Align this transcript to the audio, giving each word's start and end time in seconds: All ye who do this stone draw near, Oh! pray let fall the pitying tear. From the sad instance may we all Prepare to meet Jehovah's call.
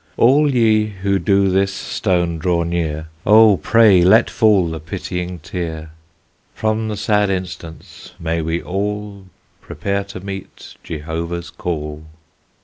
All 0.17 0.51
ye 0.51 0.87
who 0.87 1.19
do 1.19 1.51
this 1.51 1.71
stone 1.71 2.39
draw 2.39 2.63
near, 2.63 3.09
Oh! 3.23 3.57
pray 3.57 4.03
let 4.03 4.31
fall 4.31 4.67
the 4.67 4.79
pitying 4.79 5.37
tear. 5.37 5.91
From 6.55 6.87
the 6.87 6.97
sad 6.97 7.29
instance 7.29 8.13
may 8.19 8.41
we 8.41 8.63
all 8.63 9.27
Prepare 9.61 10.03
to 10.05 10.19
meet 10.19 10.73
Jehovah's 10.81 11.51
call. 11.51 12.05